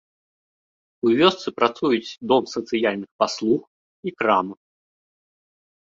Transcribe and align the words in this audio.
У 1.07 1.11
вёсцы 1.19 1.47
працуюць 1.59 2.17
дом 2.33 2.43
сацыяльных 2.55 3.09
паслуг 3.25 3.61
і 4.07 4.09
крама. 4.23 4.55